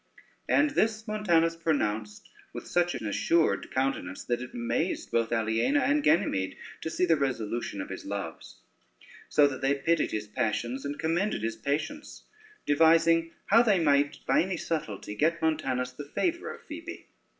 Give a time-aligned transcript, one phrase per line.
[0.49, 6.01] And this Montanus pronounced with such an assured countenance, that it amazed both Aliena and
[6.01, 8.61] Ganymede to see the resolution of his loves;
[9.29, 12.23] so that they pitied his passions and commended his patience,
[12.65, 17.05] devising how they might by any subtlety get Montanus the favor of Phoebe.